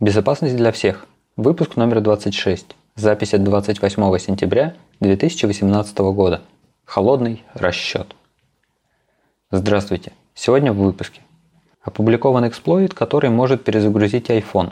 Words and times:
Безопасность 0.00 0.54
для 0.54 0.70
всех. 0.70 1.08
Выпуск 1.36 1.74
номер 1.74 2.00
26. 2.00 2.76
Запись 2.94 3.34
от 3.34 3.42
28 3.42 4.18
сентября 4.18 4.74
2018 5.00 5.98
года. 5.98 6.42
Холодный 6.84 7.42
расчет. 7.52 8.14
Здравствуйте. 9.50 10.12
Сегодня 10.34 10.72
в 10.72 10.76
выпуске. 10.76 11.22
Опубликован 11.82 12.46
эксплойт, 12.46 12.94
который 12.94 13.30
может 13.30 13.64
перезагрузить 13.64 14.30
iPhone. 14.30 14.70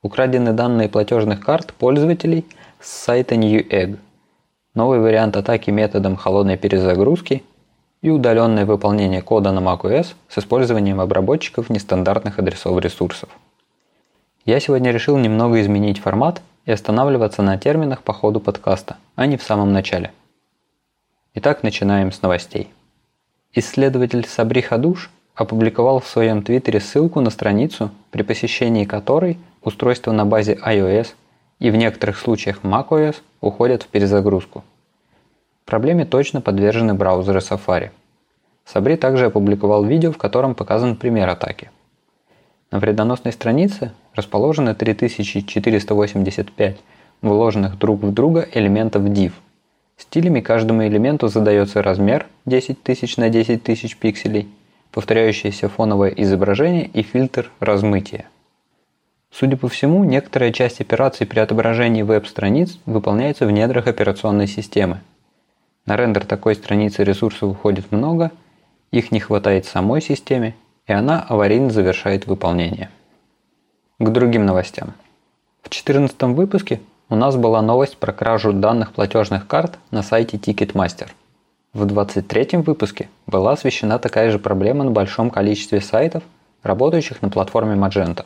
Украдены 0.00 0.54
данные 0.54 0.88
платежных 0.88 1.40
карт 1.40 1.74
пользователей 1.74 2.46
с 2.80 2.88
сайта 2.88 3.34
Newegg. 3.34 3.98
Новый 4.72 4.98
вариант 4.98 5.36
атаки 5.36 5.68
методом 5.68 6.16
холодной 6.16 6.56
перезагрузки 6.56 7.42
и 8.00 8.08
удаленное 8.08 8.64
выполнение 8.64 9.20
кода 9.20 9.52
на 9.52 9.58
macOS 9.58 10.14
с 10.28 10.38
использованием 10.38 11.02
обработчиков 11.02 11.68
нестандартных 11.68 12.38
адресов 12.38 12.80
ресурсов. 12.80 13.28
Я 14.44 14.60
сегодня 14.60 14.90
решил 14.90 15.16
немного 15.16 15.58
изменить 15.62 15.98
формат 15.98 16.42
и 16.66 16.72
останавливаться 16.72 17.40
на 17.40 17.56
терминах 17.56 18.02
по 18.02 18.12
ходу 18.12 18.40
подкаста, 18.40 18.98
а 19.16 19.24
не 19.24 19.38
в 19.38 19.42
самом 19.42 19.72
начале. 19.72 20.12
Итак, 21.32 21.62
начинаем 21.62 22.12
с 22.12 22.20
новостей. 22.20 22.70
Исследователь 23.54 24.26
Сабри 24.26 24.60
Хадуш 24.60 25.10
опубликовал 25.34 25.98
в 25.98 26.06
своем 26.06 26.42
твиттере 26.42 26.80
ссылку 26.80 27.22
на 27.22 27.30
страницу, 27.30 27.90
при 28.10 28.22
посещении 28.22 28.84
которой 28.84 29.38
устройства 29.62 30.12
на 30.12 30.26
базе 30.26 30.58
iOS 30.62 31.14
и 31.58 31.70
в 31.70 31.76
некоторых 31.76 32.18
случаях 32.18 32.64
macOS 32.64 33.16
уходят 33.40 33.84
в 33.84 33.88
перезагрузку. 33.88 34.62
Проблеме 35.64 36.04
точно 36.04 36.42
подвержены 36.42 36.92
браузеры 36.92 37.38
Safari. 37.38 37.92
Сабри 38.66 38.96
также 38.96 39.26
опубликовал 39.26 39.84
видео, 39.84 40.12
в 40.12 40.18
котором 40.18 40.54
показан 40.54 40.96
пример 40.96 41.30
атаки. 41.30 41.70
На 42.70 42.78
вредоносной 42.78 43.32
странице 43.32 43.92
расположены 44.14 44.74
3485 44.74 46.76
вложенных 47.22 47.78
друг 47.78 48.02
в 48.02 48.12
друга 48.12 48.46
элементов 48.52 49.04
div. 49.04 49.32
Стилями 49.96 50.40
каждому 50.40 50.86
элементу 50.86 51.28
задается 51.28 51.82
размер 51.82 52.26
10 52.46 52.82
тысяч 52.82 53.16
на 53.16 53.30
10 53.30 53.62
тысяч 53.62 53.96
пикселей, 53.96 54.48
повторяющееся 54.90 55.68
фоновое 55.68 56.10
изображение 56.10 56.86
и 56.86 57.02
фильтр 57.02 57.50
размытия. 57.60 58.26
Судя 59.30 59.56
по 59.56 59.68
всему, 59.68 60.04
некоторая 60.04 60.52
часть 60.52 60.80
операций 60.80 61.26
при 61.26 61.40
отображении 61.40 62.02
веб-страниц 62.02 62.78
выполняется 62.86 63.46
в 63.46 63.50
недрах 63.50 63.88
операционной 63.88 64.46
системы. 64.46 65.00
На 65.86 65.96
рендер 65.96 66.24
такой 66.24 66.54
страницы 66.54 67.02
ресурсов 67.02 67.50
уходит 67.50 67.90
много, 67.90 68.30
их 68.90 69.10
не 69.10 69.18
хватает 69.18 69.66
самой 69.66 70.00
системе, 70.00 70.54
и 70.86 70.92
она 70.92 71.20
аварийно 71.20 71.70
завершает 71.70 72.26
выполнение. 72.26 72.90
К 74.00 74.08
другим 74.08 74.44
новостям. 74.44 74.94
В 75.62 75.70
14 75.70 76.20
выпуске 76.34 76.80
у 77.08 77.14
нас 77.14 77.36
была 77.36 77.62
новость 77.62 77.96
про 77.96 78.12
кражу 78.12 78.52
данных 78.52 78.92
платежных 78.92 79.46
карт 79.46 79.78
на 79.92 80.02
сайте 80.02 80.36
Ticketmaster. 80.36 81.10
В 81.72 81.84
23 81.84 82.58
выпуске 82.58 83.08
была 83.28 83.52
освещена 83.52 84.00
такая 84.00 84.32
же 84.32 84.40
проблема 84.40 84.82
на 84.82 84.90
большом 84.90 85.30
количестве 85.30 85.80
сайтов, 85.80 86.24
работающих 86.64 87.22
на 87.22 87.30
платформе 87.30 87.76
Magento. 87.76 88.24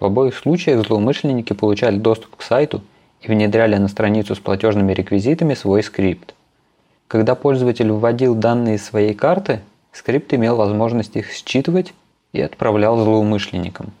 В 0.00 0.06
обоих 0.06 0.34
случаях 0.34 0.84
злоумышленники 0.84 1.52
получали 1.52 1.96
доступ 1.96 2.34
к 2.34 2.42
сайту 2.42 2.82
и 3.20 3.28
внедряли 3.28 3.76
на 3.76 3.86
страницу 3.86 4.34
с 4.34 4.40
платежными 4.40 4.92
реквизитами 4.92 5.54
свой 5.54 5.84
скрипт. 5.84 6.34
Когда 7.06 7.36
пользователь 7.36 7.92
вводил 7.92 8.34
данные 8.34 8.78
своей 8.78 9.14
карты, 9.14 9.60
скрипт 9.92 10.34
имел 10.34 10.56
возможность 10.56 11.14
их 11.14 11.30
считывать 11.30 11.94
и 12.32 12.40
отправлял 12.40 12.96
злоумышленникам. 12.96 13.92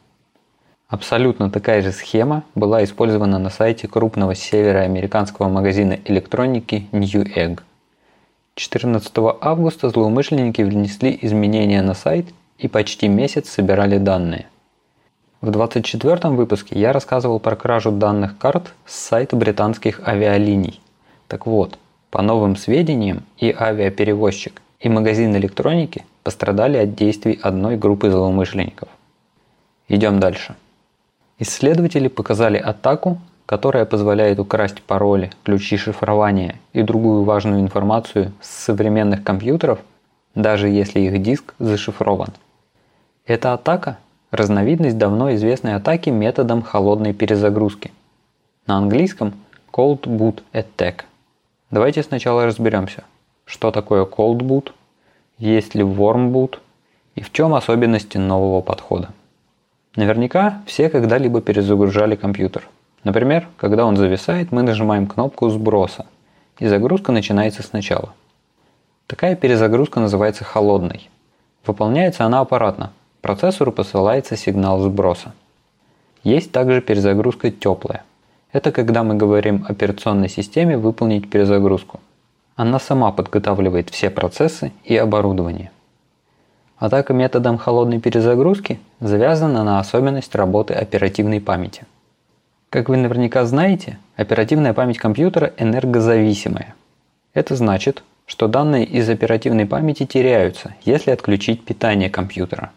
Абсолютно 0.92 1.50
такая 1.50 1.80
же 1.80 1.90
схема 1.90 2.44
была 2.54 2.84
использована 2.84 3.38
на 3.38 3.48
сайте 3.48 3.88
крупного 3.88 4.34
североамериканского 4.34 5.48
магазина 5.48 5.98
электроники 6.04 6.86
Newegg. 6.92 7.60
14 8.56 9.10
августа 9.40 9.88
злоумышленники 9.88 10.60
внесли 10.60 11.18
изменения 11.22 11.80
на 11.80 11.94
сайт 11.94 12.26
и 12.58 12.68
почти 12.68 13.08
месяц 13.08 13.48
собирали 13.48 13.96
данные. 13.96 14.48
В 15.40 15.50
24 15.50 16.28
выпуске 16.28 16.78
я 16.78 16.92
рассказывал 16.92 17.40
про 17.40 17.56
кражу 17.56 17.90
данных 17.90 18.36
карт 18.36 18.74
с 18.84 18.94
сайта 18.94 19.34
британских 19.34 20.06
авиалиний. 20.06 20.78
Так 21.26 21.46
вот, 21.46 21.78
по 22.10 22.20
новым 22.20 22.54
сведениям 22.54 23.22
и 23.38 23.50
авиаперевозчик, 23.50 24.60
и 24.78 24.90
магазин 24.90 25.34
электроники 25.36 26.04
пострадали 26.22 26.76
от 26.76 26.94
действий 26.94 27.40
одной 27.42 27.78
группы 27.78 28.10
злоумышленников. 28.10 28.90
Идем 29.88 30.20
дальше. 30.20 30.54
Исследователи 31.42 32.06
показали 32.06 32.56
атаку, 32.56 33.18
которая 33.46 33.84
позволяет 33.84 34.38
украсть 34.38 34.80
пароли, 34.80 35.32
ключи 35.42 35.76
шифрования 35.76 36.60
и 36.72 36.82
другую 36.82 37.24
важную 37.24 37.60
информацию 37.60 38.30
с 38.40 38.48
современных 38.48 39.24
компьютеров, 39.24 39.80
даже 40.36 40.68
если 40.68 41.00
их 41.00 41.20
диск 41.20 41.54
зашифрован. 41.58 42.28
Эта 43.26 43.54
атака– 43.54 43.98
разновидность 44.30 44.96
давно 44.96 45.34
известной 45.34 45.74
атаки 45.74 46.10
методом 46.10 46.62
холодной 46.62 47.12
перезагрузки. 47.12 47.90
На 48.68 48.76
английском 48.76 49.34
Cold 49.72 50.02
Boot 50.02 50.44
Attack. 50.52 51.00
Давайте 51.72 52.04
сначала 52.04 52.46
разберемся, 52.46 53.02
что 53.46 53.72
такое 53.72 54.04
Cold 54.04 54.38
Boot, 54.38 54.70
есть 55.38 55.74
ли 55.74 55.82
Warm 55.82 56.30
Boot 56.30 56.60
и 57.16 57.20
в 57.20 57.32
чем 57.32 57.52
особенности 57.52 58.16
нового 58.16 58.60
подхода. 58.60 59.10
Наверняка 59.94 60.62
все 60.66 60.88
когда-либо 60.88 61.42
перезагружали 61.42 62.16
компьютер. 62.16 62.66
Например, 63.04 63.48
когда 63.58 63.84
он 63.84 63.96
зависает, 63.96 64.50
мы 64.50 64.62
нажимаем 64.62 65.06
кнопку 65.06 65.50
сброса, 65.50 66.06
и 66.58 66.66
загрузка 66.66 67.12
начинается 67.12 67.62
сначала. 67.62 68.14
Такая 69.06 69.36
перезагрузка 69.36 70.00
называется 70.00 70.44
холодной. 70.44 71.10
Выполняется 71.66 72.24
она 72.24 72.40
аппаратно. 72.40 72.92
Процессору 73.20 73.70
посылается 73.70 74.36
сигнал 74.36 74.80
сброса. 74.80 75.34
Есть 76.24 76.52
также 76.52 76.80
перезагрузка 76.80 77.50
теплая. 77.50 78.04
Это 78.52 78.72
когда 78.72 79.02
мы 79.02 79.14
говорим 79.14 79.66
операционной 79.68 80.30
системе 80.30 80.78
выполнить 80.78 81.28
перезагрузку. 81.28 82.00
Она 82.56 82.78
сама 82.78 83.12
подготавливает 83.12 83.90
все 83.90 84.08
процессы 84.08 84.72
и 84.84 84.96
оборудование. 84.96 85.70
Атака 86.82 87.12
методом 87.12 87.58
холодной 87.58 88.00
перезагрузки 88.00 88.80
завязана 88.98 89.62
на 89.62 89.78
особенность 89.78 90.34
работы 90.34 90.74
оперативной 90.74 91.40
памяти. 91.40 91.84
Как 92.70 92.88
вы 92.88 92.96
наверняка 92.96 93.44
знаете, 93.46 94.00
оперативная 94.16 94.74
память 94.74 94.98
компьютера 94.98 95.52
энергозависимая. 95.58 96.74
Это 97.34 97.54
значит, 97.54 98.02
что 98.26 98.48
данные 98.48 98.84
из 98.84 99.08
оперативной 99.08 99.64
памяти 99.64 100.06
теряются, 100.06 100.74
если 100.82 101.12
отключить 101.12 101.64
питание 101.64 102.10
компьютера. 102.10 102.72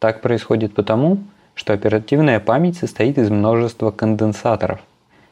Так 0.00 0.20
происходит 0.20 0.74
потому, 0.74 1.18
что 1.54 1.72
оперативная 1.72 2.40
память 2.40 2.78
состоит 2.78 3.16
из 3.16 3.30
множества 3.30 3.92
конденсаторов, 3.92 4.80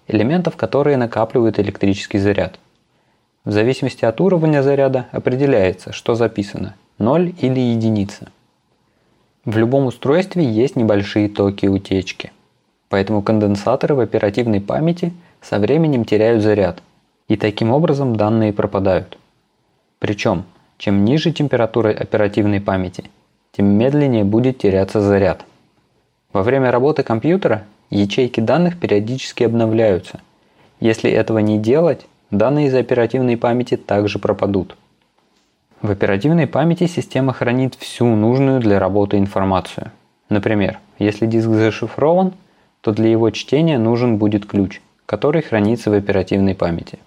элементов, 0.07 0.55
которые 0.55 0.97
накапливают 0.97 1.59
электрический 1.59 2.21
заряд. 2.21 2.61
В 3.45 3.51
зависимости 3.51 4.05
от 4.05 4.21
уровня 4.21 4.63
заряда 4.63 5.07
определяется, 5.11 5.93
что 5.93 6.15
записано 6.15 6.77
0 6.99 7.35
или 7.41 7.61
единица. 7.61 8.31
В 9.45 9.57
любом 9.57 9.87
устройстве 9.87 10.45
есть 10.45 10.77
небольшие 10.77 11.29
токи 11.29 11.67
утечки. 11.67 12.33
Поэтому 12.89 13.23
конденсаторы 13.23 13.95
в 13.95 14.01
оперативной 14.01 14.61
памяти 14.61 15.13
со 15.41 15.59
временем 15.59 16.05
теряют 16.05 16.43
заряд, 16.43 16.83
и 17.27 17.37
таким 17.37 17.71
образом 17.73 18.17
данные 18.17 18.53
пропадают. 18.53 19.19
Причем, 19.99 20.45
чем 20.79 21.05
ниже 21.05 21.33
температура 21.33 21.89
оперативной 21.89 22.61
памяти, 22.61 23.11
тем 23.53 23.67
медленнее 23.67 24.25
будет 24.25 24.59
теряться 24.59 25.01
заряд. 25.01 25.45
Во 26.33 26.43
время 26.43 26.71
работы 26.71 27.03
компьютера 27.03 27.65
ячейки 27.91 28.41
данных 28.41 28.79
периодически 28.79 29.45
обновляются. 29.45 30.21
Если 30.81 31.11
этого 31.11 31.39
не 31.39 31.59
делать, 31.59 32.07
данные 32.31 32.69
из 32.69 32.75
оперативной 32.75 33.37
памяти 33.37 33.77
также 33.77 34.19
пропадут. 34.19 34.77
В 35.83 35.91
оперативной 35.91 36.47
памяти 36.47 36.87
система 36.87 37.33
хранит 37.33 37.75
всю 37.75 38.07
нужную 38.07 38.61
для 38.61 38.79
работы 38.79 39.19
информацию. 39.19 39.91
Например, 40.29 40.79
если 41.01 41.27
диск 41.27 41.49
зашифрован, 41.49 42.35
то 42.83 42.93
для 42.93 43.09
его 43.09 43.29
чтения 43.31 43.79
нужен 43.79 44.17
будет 44.17 44.47
ключ, 44.47 44.81
который 45.07 45.43
хранится 45.43 45.91
в 45.91 45.95
оперативной 45.95 46.55
памяти. 46.55 47.01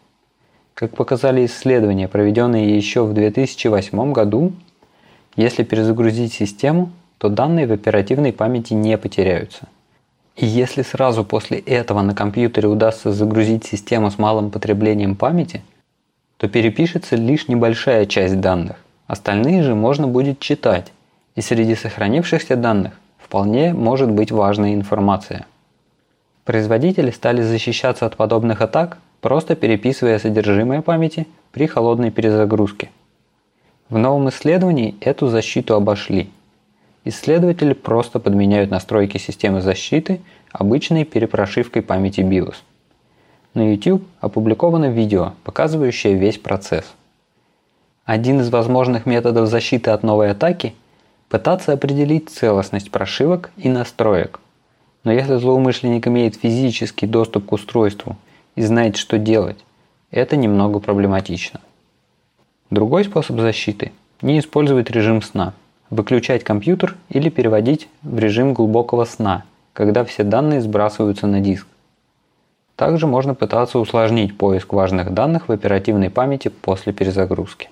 Как 0.74 0.92
показали 0.92 1.46
исследования, 1.46 2.10
проведенные 2.10 2.76
еще 2.76 3.06
в 3.06 3.14
2008 3.14 4.12
году, 4.12 4.52
если 5.38 5.64
перезагрузить 5.64 6.34
систему, 6.34 6.92
то 7.18 7.30
данные 7.30 7.68
в 7.68 7.72
оперативной 7.72 8.34
памяти 8.34 8.74
не 8.74 8.98
потеряются. 8.98 9.70
И 10.36 10.46
если 10.46 10.82
сразу 10.82 11.24
после 11.24 11.60
этого 11.60 12.02
на 12.02 12.14
компьютере 12.14 12.68
удастся 12.68 13.14
загрузить 13.14 13.64
систему 13.64 14.12
с 14.12 14.18
малым 14.18 14.52
потреблением 14.52 15.16
памяти– 15.16 15.64
то 16.38 16.48
перепишется 16.48 17.16
лишь 17.16 17.48
небольшая 17.48 18.06
часть 18.06 18.40
данных. 18.40 18.78
Остальные 19.08 19.64
же 19.64 19.76
можно 19.76 20.08
будет 20.08 20.40
читать, 20.40 20.92
и 21.36 21.42
среди 21.42 21.76
сохранившихся 21.76 22.56
данных 22.56 22.94
вполне 23.18 23.74
может 23.74 24.10
быть 24.12 24.32
важная 24.32 24.74
информация. 24.74 25.46
Производители 26.44 27.10
стали 27.12 27.42
защищаться 27.42 28.06
от 28.06 28.16
подобных 28.16 28.62
атак, 28.62 29.00
просто 29.22 29.56
переписывая 29.56 30.20
содержимое 30.20 30.82
памяти 30.82 31.28
при 31.52 31.68
холодной 31.68 32.12
перезагрузке. 32.12 32.90
В 33.90 33.98
новом 33.98 34.30
исследовании 34.30 34.96
эту 35.02 35.28
защиту 35.28 35.76
обошли. 35.76 36.30
Исследователи 37.04 37.74
просто 37.74 38.20
подменяют 38.20 38.72
настройки 38.72 39.18
системы 39.18 39.62
защиты 39.62 40.22
обычной 40.52 41.06
перепрошивкой 41.06 41.82
памяти 41.82 42.22
BIOS. 42.22 42.56
На 43.56 43.72
YouTube 43.72 44.04
опубликовано 44.20 44.90
видео, 44.90 45.32
показывающее 45.46 46.14
весь 46.14 46.38
процесс. 46.38 46.94
Один 48.04 48.42
из 48.42 48.50
возможных 48.50 49.06
методов 49.06 49.50
защиты 49.50 49.92
от 49.92 50.04
новой 50.04 50.32
атаки– 50.32 50.76
пытаться 51.30 51.72
определить 51.72 52.30
целостность 52.30 52.92
прошивок 52.92 53.52
и 53.56 53.70
настроек. 53.70 54.42
Но 55.06 55.14
если 55.14 55.38
злоумышленник 55.38 56.06
имеет 56.06 56.36
физический 56.36 57.08
доступ 57.08 57.46
к 57.46 57.54
устройству 57.54 58.18
и 58.56 58.62
знает, 58.62 58.98
что 58.98 59.18
делать, 59.18 59.64
это 60.12 60.36
немного 60.36 60.80
проблематично. 60.80 61.62
Другой 62.70 63.06
способ 63.06 63.40
защиты– 63.40 63.94
не 64.22 64.40
использовать 64.40 64.92
режим 64.92 65.22
сна, 65.22 65.54
выключать 65.90 66.44
компьютер 66.44 66.98
или 67.10 67.30
переводить 67.30 67.88
в 68.02 68.20
режим 68.20 68.54
глубокого 68.54 69.06
сна, 69.06 69.46
когда 69.72 70.04
все 70.04 70.24
данные 70.24 70.60
сбрасываются 70.60 71.26
на 71.26 71.40
диск. 71.40 71.68
Также 72.76 73.08
можно 73.08 73.36
пытаться 73.36 73.80
усложнить 73.80 74.38
поиск 74.38 74.74
важных 74.74 75.14
данных 75.14 75.48
в 75.48 75.52
оперативной 75.52 76.10
памяти 76.10 76.50
после 76.50 76.92
перезагрузки. 76.92 77.70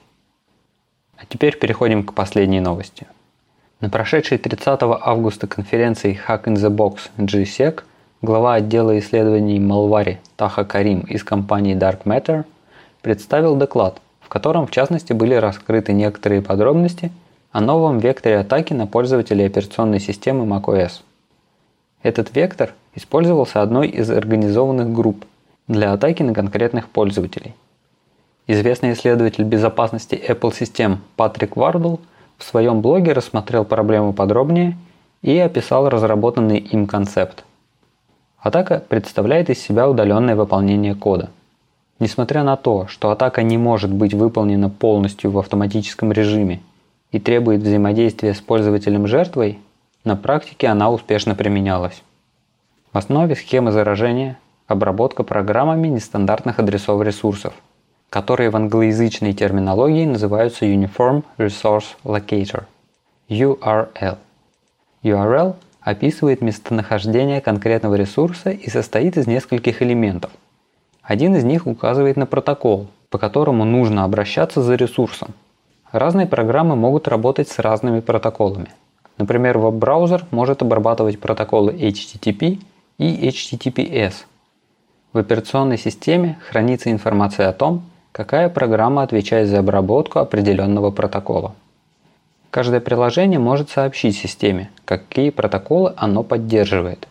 А 1.18 1.26
теперь 1.28 1.58
переходим 1.58 2.04
к 2.04 2.14
последней 2.14 2.62
новости. 2.62 3.08
На 3.82 3.90
прошедшей 3.90 4.38
30 4.38 4.80
августа 4.82 5.46
конференции 5.48 6.18
Hack 6.28 6.46
in 6.46 6.56
the 6.56 6.70
Box 6.70 7.10
GSEC 7.18 7.82
глава 8.22 8.54
отдела 8.56 8.98
исследований 8.98 9.60
Malware 9.60 10.20
Таха 10.38 10.64
Карим 10.64 11.02
из 11.02 11.24
компании 11.26 11.76
Dark 11.76 12.04
Matter 12.06 12.46
представил 13.02 13.56
доклад, 13.56 14.00
в 14.22 14.30
котором 14.30 14.68
в 14.68 14.72
частности 14.72 15.12
были 15.12 15.36
раскрыты 15.36 15.92
некоторые 15.92 16.42
подробности 16.42 17.12
о 17.52 17.60
новом 17.60 18.00
векторе 18.00 18.40
атаки 18.40 18.72
на 18.72 18.88
пользователей 18.88 19.46
операционной 19.46 20.00
системы 20.00 20.46
macOS. 20.46 21.02
Этот 22.02 22.34
вектор 22.34 22.74
использовался 22.95 23.62
одной 23.62 23.88
из 23.88 24.10
организованных 24.10 24.92
групп 24.92 25.25
для 25.68 25.94
атаки 25.94 26.24
на 26.24 26.34
конкретных 26.34 26.90
пользователей. 26.90 27.54
Известный 28.48 28.94
исследователь 28.94 29.44
безопасности 29.44 30.22
Apple 30.28 30.54
систем 30.54 31.01
Патрик 31.16 31.56
Вардл 31.56 31.98
в 32.38 32.44
своем 32.44 32.81
блоге 32.81 33.13
рассмотрел 33.13 33.63
проблему 33.66 34.13
подробнее 34.13 34.78
и 35.22 35.38
описал 35.38 35.90
разработанный 35.90 36.57
им 36.57 36.88
концепт– 36.88 37.44
Атака 38.44 38.84
представляет 38.90 39.50
из 39.50 39.60
себя 39.60 39.90
удаленное 39.90 40.36
выполнение 40.36 40.95
кода. 40.95 41.30
Несмотря 42.00 42.44
на 42.44 42.57
то, 42.57 42.88
что 42.88 43.10
атака 43.10 43.42
не 43.42 43.57
может 43.57 43.94
быть 43.94 44.13
выполнена 44.13 44.69
полностью 44.69 45.31
в 45.31 45.40
автоматическом 45.40 46.12
режиме 46.12 46.60
и 47.13 47.19
требует 47.19 47.62
взаимодействия 47.62 48.34
с 48.34 48.42
пользователем 48.42 49.07
жертвой, 49.07 49.60
на 50.04 50.18
практике 50.18 50.68
она 50.68 50.92
успешно 50.92 51.36
применялась. 51.36 52.04
В 52.94 52.98
основе 53.00 53.36
схемы 53.36 53.72
заражения– 53.72 54.38
обработка 54.68 55.24
программами 55.24 55.88
нестандартных 55.88 56.60
адресов 56.60 57.01
ресурсов, 57.01 57.56
которые 58.12 58.51
в 58.51 58.56
англоязычной 58.56 59.34
терминологии 59.34 60.06
называются 60.06 60.66
Uniform 60.66 61.24
Resource 61.40 61.95
Locator– 62.04 62.66
URL. 63.30 64.18
URL 65.01 65.56
описывает 65.81 66.42
местонахождение 66.42 67.42
конкретного 67.42 67.95
ресурса 67.95 68.51
и 68.51 68.69
состоит 68.69 69.18
из 69.18 69.25
нескольких 69.25 69.81
элементов. 69.81 70.30
Один 71.01 71.36
из 71.36 71.44
них 71.44 71.66
указывает 71.66 72.16
на 72.16 72.28
протокол, 72.28 72.90
по 73.10 73.18
которому 73.18 73.66
нужно 73.66 74.04
обращаться 74.04 74.62
за 74.62 74.75
ресурсом. 74.75 75.30
Разные 75.92 76.28
программы 76.28 76.75
могут 76.75 77.07
работать 77.07 77.50
с 77.50 77.57
разными 77.57 78.01
протоколами. 78.01 78.69
Например, 79.18 79.57
веб-браузер 79.57 80.25
может 80.30 80.62
обрабатывать 80.62 81.19
протоколы 81.19 81.72
HTTP 81.74 82.60
и 82.98 83.28
HTTPS. 83.30 84.25
В 85.13 85.18
операционной 85.18 85.78
системе 85.78 86.40
хранится 86.48 86.92
информация 86.92 87.50
о 87.50 87.54
том, 87.54 87.84
какая 88.12 88.50
программа 88.50 89.04
отвечает 89.04 89.48
за 89.48 89.60
обработку 89.60 90.19
определенного 90.19 90.92
протокола. 90.92 91.56
Каждое 92.50 92.80
приложение 92.80 93.40
может 93.40 93.69
сообщить 93.69 94.16
системе, 94.16 94.69
какие 94.86 95.31
протоколы 95.31 95.94
оно 95.98 96.24
поддерживает. 96.24 97.07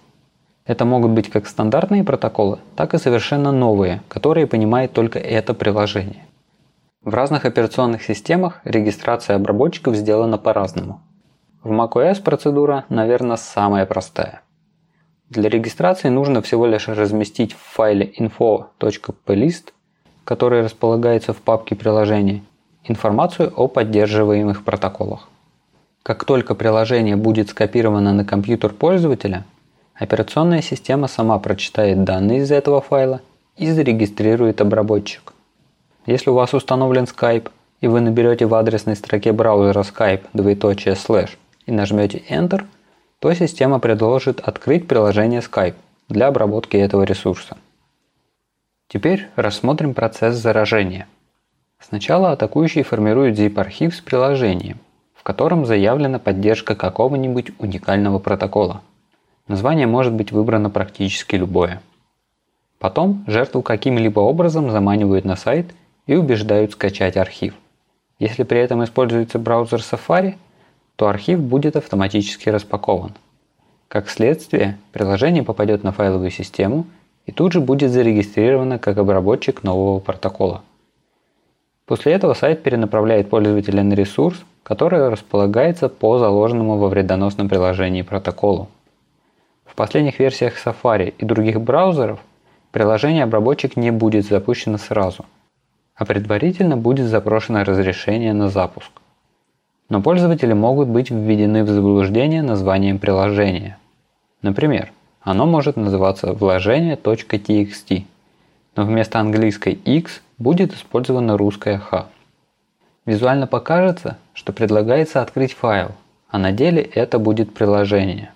Это 0.64 0.84
могут 0.84 1.10
быть 1.10 1.28
как 1.28 1.48
стандартные 1.48 2.04
протоколы, 2.04 2.60
так 2.76 2.94
и 2.94 2.98
совершенно 2.98 3.50
новые, 3.50 4.02
которые 4.08 4.46
понимает 4.46 4.92
только 4.92 5.18
это 5.18 5.54
приложение. 5.54 6.24
В 7.02 7.12
разных 7.12 7.44
операционных 7.44 8.04
системах 8.04 8.60
регистрация 8.62 9.34
обработчиков 9.34 9.96
сделана 9.96 10.38
по-разному. 10.38 11.00
В 11.64 11.72
macOS 11.72 12.22
процедура, 12.22 12.84
наверное, 12.88 13.36
самая 13.36 13.86
простая. 13.86 14.42
Для 15.32 15.48
регистрации 15.48 16.10
нужно 16.10 16.42
всего 16.42 16.66
лишь 16.66 16.88
разместить 16.88 17.54
в 17.54 17.56
файле 17.56 18.12
info.plist, 18.18 19.72
который 20.24 20.60
располагается 20.60 21.32
в 21.32 21.38
папке 21.38 21.74
приложения, 21.74 22.42
информацию 22.84 23.50
о 23.56 23.66
поддерживаемых 23.66 24.62
протоколах. 24.62 25.30
Как 26.02 26.26
только 26.26 26.54
приложение 26.54 27.16
будет 27.16 27.48
скопировано 27.48 28.12
на 28.12 28.26
компьютер 28.26 28.74
пользователя, 28.74 29.46
операционная 29.94 30.60
система 30.60 31.08
сама 31.08 31.38
прочитает 31.38 32.04
данные 32.04 32.40
из 32.40 32.52
этого 32.52 32.82
файла 32.82 33.22
и 33.56 33.70
зарегистрирует 33.70 34.60
обработчик. 34.60 35.32
Если 36.04 36.28
у 36.28 36.34
вас 36.34 36.52
установлен 36.52 37.04
Skype 37.04 37.48
и 37.80 37.88
вы 37.88 38.02
наберете 38.02 38.44
в 38.44 38.54
адресной 38.54 38.96
строке 38.96 39.32
браузера 39.32 39.80
Skype 39.80 40.24
двоеточие 40.34 40.94
слэш 40.94 41.38
и 41.64 41.72
нажмете 41.72 42.22
Enter, 42.28 42.64
то 43.22 43.32
система 43.32 43.78
предложит 43.78 44.40
открыть 44.40 44.86
приложение 44.86 45.40
Skype 45.40 45.76
для 46.10 46.26
обработки 46.26 46.76
этого 46.76 47.04
ресурса. 47.04 47.56
Теперь 48.88 49.28
рассмотрим 49.36 49.94
процесс 49.94 50.34
заражения. 50.36 51.06
Сначала 51.80 52.32
атакующий 52.32 52.82
формирует 52.82 53.38
zip-архив 53.38 53.94
с 53.94 54.00
приложением– 54.02 54.78
в 55.22 55.24
котором 55.24 55.66
заявлена 55.66 56.18
поддержка 56.18 56.74
какого-нибудь 56.74 57.52
уникального 57.60 58.18
протокола. 58.18 58.82
Название 59.46 59.86
может 59.86 60.12
быть 60.12 60.32
выбрано 60.32 60.68
практически 60.68 61.36
любое. 61.36 61.80
Потом 62.80 63.22
жертву 63.28 63.62
каким-либо 63.62 64.18
образом 64.18 64.72
заманивают 64.72 65.24
на 65.24 65.36
сайт 65.36 65.76
и 66.08 66.16
убеждают 66.16 66.72
скачать 66.72 67.16
архив. 67.16 67.54
Если 68.18 68.42
при 68.42 68.58
этом 68.58 68.82
используется 68.82 69.38
браузер 69.38 69.78
Safari, 69.78 70.34
то 71.02 71.08
архив 71.08 71.40
будет 71.40 71.74
автоматически 71.74 72.48
распакован. 72.48 73.10
Как 73.88 74.08
следствие, 74.08 74.78
приложение 74.92 75.42
попадет 75.42 75.82
на 75.82 75.90
файловую 75.90 76.30
систему 76.30 76.86
и 77.26 77.32
тут 77.32 77.52
же 77.52 77.60
будет 77.60 77.90
зарегистрировано 77.90 78.78
как 78.78 78.98
обработчик 78.98 79.64
нового 79.64 79.98
протокола. 79.98 80.62
После 81.86 82.12
этого 82.12 82.34
сайт 82.34 82.62
перенаправляет 82.62 83.30
пользователя 83.30 83.82
на 83.82 83.94
ресурс, 83.94 84.44
который 84.62 85.08
располагается 85.08 85.88
по 85.88 86.18
заложенному 86.20 86.78
во 86.78 86.86
вредоносном 86.86 87.48
приложении 87.48 88.02
протоколу. 88.02 88.68
В 89.64 89.74
последних 89.74 90.20
версиях 90.20 90.54
Safari 90.64 91.14
и 91.18 91.24
других 91.24 91.60
браузеров 91.60 92.20
приложение-обработчик 92.70 93.76
не 93.76 93.90
будет 93.90 94.24
запущено 94.26 94.78
сразу, 94.78 95.24
а 95.96 96.04
предварительно 96.04 96.76
будет 96.76 97.08
запрошено 97.08 97.64
разрешение 97.64 98.32
на 98.34 98.50
запуск. 98.50 99.01
Но 99.92 100.00
пользователи 100.00 100.54
могут 100.54 100.88
быть 100.88 101.10
введены 101.10 101.64
в 101.64 101.68
заблуждение 101.68 102.40
названием 102.42 102.98
приложения. 102.98 103.76
Например, 104.40 104.90
оно 105.20 105.44
может 105.44 105.76
называться 105.76 106.32
вложение.txt, 106.32 108.04
но 108.74 108.84
вместо 108.86 109.20
английской 109.20 109.74
X 109.74 110.22
будет 110.38 110.72
использована 110.72 111.36
русская 111.36 111.74
H. 111.76 112.06
Визуально 113.04 113.46
покажется, 113.46 114.16
что 114.32 114.54
предлагается 114.54 115.20
открыть 115.20 115.52
файл, 115.52 115.90
а 116.30 116.38
на 116.38 116.52
деле 116.52 116.80
это 116.80 117.18
будет 117.18 117.52
приложение. 117.52 118.32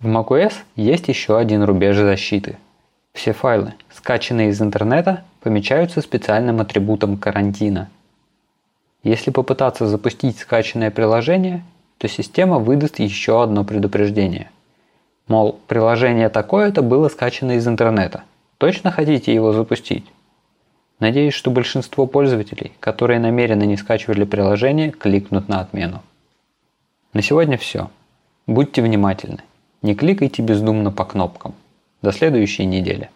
В 0.00 0.08
macOS 0.08 0.54
есть 0.74 1.08
еще 1.08 1.36
один 1.36 1.64
рубеж 1.64 1.96
защиты. 1.96 2.56
Все 3.12 3.34
файлы, 3.34 3.74
скачанные 3.92 4.48
из 4.48 4.62
интернета, 4.62 5.22
помечаются 5.42 6.00
специальным 6.00 6.62
атрибутом 6.62 7.18
карантина. 7.18 7.90
Если 9.06 9.30
попытаться 9.30 9.86
запустить 9.86 10.36
скачанное 10.36 10.90
приложение, 10.90 11.62
то 11.98 12.08
система 12.08 12.58
выдаст 12.58 12.98
еще 12.98 13.40
одно 13.40 13.62
предупреждение. 13.62 14.50
Мол, 15.28 15.60
приложение 15.68 16.28
такое-то 16.28 16.82
было 16.82 17.08
скачано 17.08 17.52
из 17.52 17.68
интернета. 17.68 18.24
Точно 18.58 18.90
хотите 18.90 19.32
его 19.32 19.52
запустить? 19.52 20.06
Надеюсь, 20.98 21.34
что 21.34 21.52
большинство 21.52 22.08
пользователей, 22.08 22.72
которые 22.80 23.20
намеренно 23.20 23.62
не 23.62 23.76
скачивали 23.76 24.24
приложение, 24.24 24.90
кликнут 24.90 25.48
на 25.48 25.60
отмену. 25.60 26.02
На 27.12 27.22
сегодня 27.22 27.58
все. 27.58 27.90
Будьте 28.48 28.82
внимательны. 28.82 29.42
Не 29.82 29.94
кликайте 29.94 30.42
бездумно 30.42 30.90
по 30.90 31.04
кнопкам. 31.04 31.54
До 32.02 32.10
следующей 32.10 32.64
недели. 32.64 33.10